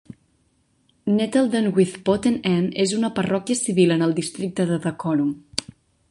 Nettleden 1.17 1.67
with 1.75 1.91
Potten 2.07 2.39
End 2.51 2.71
és 2.85 2.93
una 2.99 3.11
parròquia 3.19 3.59
civil 3.59 3.93
en 3.97 4.05
el 4.07 4.15
districte 4.21 4.65
de 4.71 4.79
Dacorum. 4.87 5.29